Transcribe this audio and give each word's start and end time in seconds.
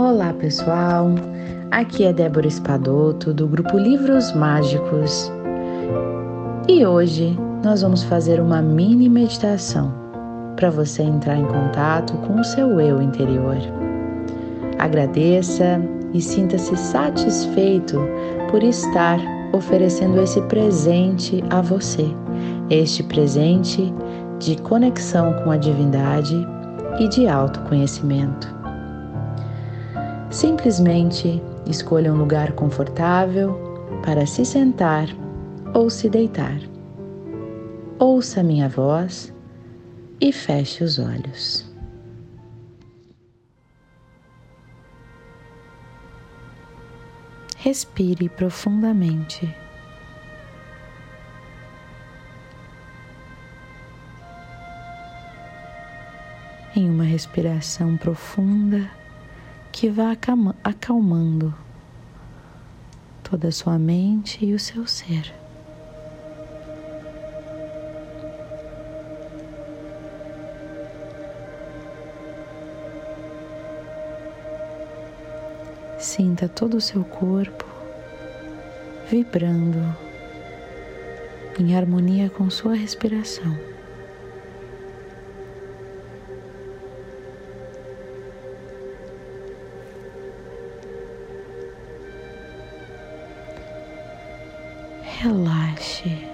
Olá 0.00 0.32
pessoal, 0.32 1.10
aqui 1.70 2.04
é 2.04 2.12
Débora 2.14 2.46
Espadoto 2.46 3.34
do 3.34 3.46
grupo 3.46 3.76
Livros 3.76 4.32
Mágicos 4.32 5.30
e 6.66 6.86
hoje 6.86 7.38
nós 7.62 7.82
vamos 7.82 8.02
fazer 8.04 8.40
uma 8.40 8.62
mini 8.62 9.10
meditação 9.10 9.92
para 10.56 10.70
você 10.70 11.02
entrar 11.02 11.36
em 11.36 11.44
contato 11.44 12.14
com 12.26 12.40
o 12.40 12.44
seu 12.44 12.80
eu 12.80 13.02
interior. 13.02 13.58
Agradeça 14.78 15.78
e 16.14 16.20
sinta-se 16.22 16.74
satisfeito 16.78 18.00
por 18.50 18.62
estar 18.62 19.20
oferecendo 19.52 20.18
esse 20.22 20.40
presente 20.44 21.44
a 21.50 21.60
você, 21.60 22.06
este 22.70 23.02
presente 23.02 23.92
de 24.38 24.56
conexão 24.62 25.34
com 25.44 25.50
a 25.50 25.58
divindade 25.58 26.34
e 26.98 27.06
de 27.06 27.28
autoconhecimento. 27.28 28.59
Simplesmente 30.30 31.42
escolha 31.66 32.12
um 32.12 32.16
lugar 32.16 32.52
confortável 32.52 33.52
para 34.04 34.24
se 34.26 34.44
sentar 34.44 35.08
ou 35.74 35.90
se 35.90 36.08
deitar. 36.08 36.60
Ouça 37.98 38.40
minha 38.40 38.68
voz 38.68 39.34
e 40.20 40.32
feche 40.32 40.84
os 40.84 41.00
olhos. 41.00 41.68
Respire 47.56 48.28
profundamente. 48.28 49.52
Em 56.74 56.88
uma 56.88 57.04
respiração 57.04 57.96
profunda, 57.96 58.99
que 59.72 59.88
vá 59.88 60.12
acalmando 60.64 61.54
toda 63.22 63.48
a 63.48 63.52
sua 63.52 63.78
mente 63.78 64.44
e 64.44 64.52
o 64.52 64.58
seu 64.58 64.86
ser. 64.86 65.32
Sinta 75.98 76.48
todo 76.48 76.78
o 76.78 76.80
seu 76.80 77.04
corpo 77.04 77.64
vibrando 79.08 79.96
em 81.58 81.76
harmonia 81.76 82.30
com 82.30 82.48
sua 82.48 82.74
respiração. 82.74 83.79
Relaxe. 95.20 96.26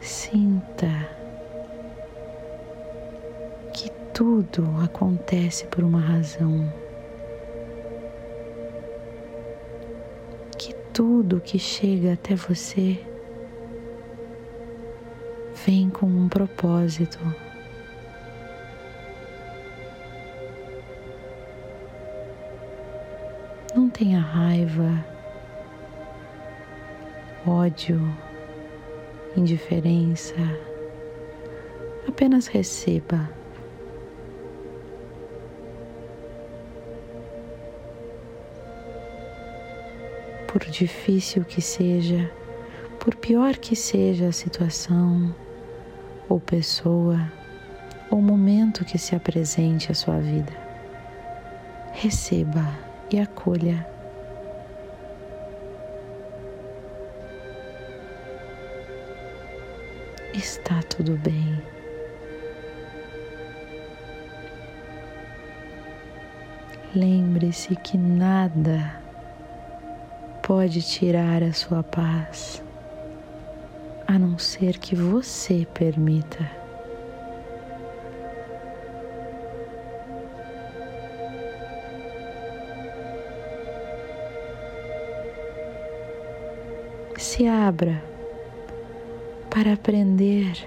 Sinta 0.00 0.86
que 3.74 3.90
tudo 4.14 4.64
acontece 4.84 5.66
por 5.66 5.82
uma 5.82 5.98
razão. 5.98 6.72
Que 10.56 10.72
tudo 10.94 11.40
que 11.40 11.58
chega 11.58 12.12
até 12.12 12.36
você 12.36 13.04
vem 15.66 15.90
com 15.90 16.06
um 16.06 16.28
propósito. 16.28 17.18
Não 23.72 23.88
tenha 23.88 24.18
raiva, 24.18 25.04
ódio, 27.46 28.00
indiferença. 29.36 30.34
Apenas 32.08 32.48
receba. 32.48 33.30
Por 40.48 40.64
difícil 40.64 41.44
que 41.44 41.62
seja, 41.62 42.28
por 42.98 43.14
pior 43.14 43.56
que 43.56 43.76
seja 43.76 44.26
a 44.26 44.32
situação, 44.32 45.32
ou 46.28 46.40
pessoa, 46.40 47.20
ou 48.10 48.20
momento 48.20 48.84
que 48.84 48.98
se 48.98 49.14
apresente 49.14 49.92
à 49.92 49.94
sua 49.94 50.18
vida, 50.18 50.52
receba 51.92 52.89
e 53.12 53.18
acolha. 53.18 53.86
Está 60.32 60.80
tudo 60.82 61.16
bem. 61.16 61.60
Lembre-se 66.94 67.76
que 67.76 67.96
nada 67.96 69.00
pode 70.42 70.82
tirar 70.82 71.42
a 71.42 71.52
sua 71.52 71.82
paz, 71.82 72.62
a 74.06 74.18
não 74.18 74.38
ser 74.38 74.78
que 74.78 74.96
você 74.96 75.66
permita. 75.72 76.59
Se 87.20 87.46
abra 87.46 88.02
para 89.50 89.74
aprender 89.74 90.66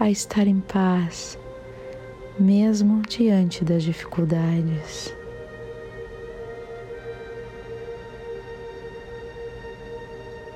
a 0.00 0.10
estar 0.10 0.46
em 0.46 0.60
paz, 0.60 1.38
mesmo 2.40 3.02
diante 3.02 3.62
das 3.62 3.82
dificuldades. 3.82 5.14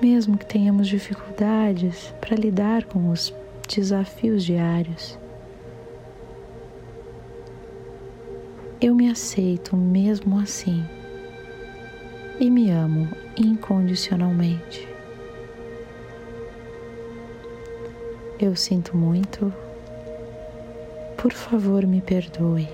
Mesmo 0.00 0.38
que 0.38 0.46
tenhamos 0.46 0.88
dificuldades 0.88 2.14
para 2.18 2.34
lidar 2.34 2.84
com 2.84 3.10
os 3.10 3.34
desafios 3.68 4.44
diários, 4.44 5.18
eu 8.80 8.94
me 8.94 9.10
aceito 9.10 9.76
mesmo 9.76 10.38
assim 10.38 10.82
e 12.38 12.50
me 12.50 12.70
amo 12.70 13.08
incondicionalmente. 13.36 14.86
Eu 18.38 18.54
sinto 18.54 18.96
muito. 18.96 19.52
Por 21.16 21.32
favor, 21.32 21.86
me 21.86 22.02
perdoe. 22.02 22.68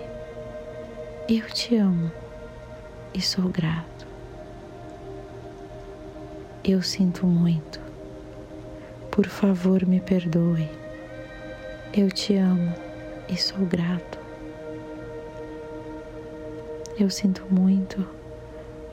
Eu 1.29 1.47
te 1.47 1.77
amo 1.77 2.11
e 3.15 3.21
sou 3.21 3.49
grato. 3.49 4.07
Eu 6.65 6.83
sinto 6.83 7.25
muito. 7.27 7.81
Por 9.11 9.27
favor, 9.27 9.87
me 9.87 10.01
perdoe. 10.01 10.69
Eu 11.95 12.11
te 12.11 12.37
amo 12.37 12.75
e 13.29 13.37
sou 13.37 13.65
grato. 13.65 14.19
Eu 16.99 17.09
sinto 17.09 17.47
muito 17.49 18.22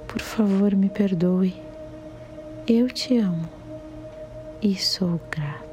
por 0.09 0.21
favor, 0.21 0.75
me 0.75 0.89
perdoe. 0.89 1.53
Eu 2.67 2.87
te 2.89 3.17
amo 3.17 3.47
e 4.61 4.75
sou 4.75 5.21
grato. 5.29 5.68